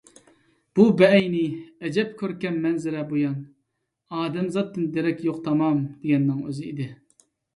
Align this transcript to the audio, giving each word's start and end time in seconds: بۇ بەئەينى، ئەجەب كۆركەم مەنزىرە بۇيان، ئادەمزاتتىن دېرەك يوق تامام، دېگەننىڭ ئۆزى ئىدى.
بۇ 0.77 0.85
بەئەينى، 1.01 1.41
ئەجەب 1.87 2.15
كۆركەم 2.21 2.57
مەنزىرە 2.63 3.03
بۇيان، 3.11 3.35
ئادەمزاتتىن 4.21 4.89
دېرەك 4.95 5.23
يوق 5.29 5.37
تامام، 5.49 5.83
دېگەننىڭ 6.05 6.41
ئۆزى 6.49 6.67
ئىدى. 6.71 6.89